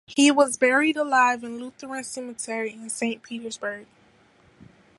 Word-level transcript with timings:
He 0.07 0.31
was 0.31 0.57
buried 0.57 0.97
in 0.97 1.11
the 1.11 1.39
Lutheran 1.49 2.03
cemetery 2.03 2.73
in 2.73 2.89
Saint 2.89 3.21
Petersburg. 3.21 3.85